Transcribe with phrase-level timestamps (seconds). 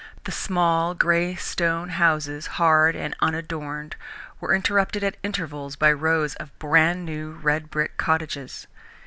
[0.23, 3.95] The small, grey stone houses, hard and unadorned,
[4.39, 8.65] were interrupted at intervals by rows of brand new, red brick cottages.